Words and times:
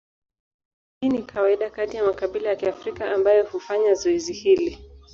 Hii 1.01 1.09
ni 1.09 1.23
kawaida 1.23 1.69
kati 1.69 1.97
ya 1.97 2.03
makabila 2.03 2.49
ya 2.49 2.55
Kiafrika 2.55 3.11
ambayo 3.11 3.43
hufanya 3.45 3.93
zoezi 3.93 4.33
hili. 4.33 4.91